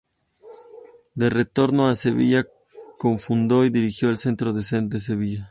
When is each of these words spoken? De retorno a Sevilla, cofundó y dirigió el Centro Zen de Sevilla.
De 1.13 1.29
retorno 1.29 1.87
a 1.87 1.93
Sevilla, 1.93 2.43
cofundó 2.97 3.65
y 3.65 3.69
dirigió 3.69 4.09
el 4.09 4.17
Centro 4.17 4.59
Zen 4.59 4.89
de 4.89 4.99
Sevilla. 4.99 5.39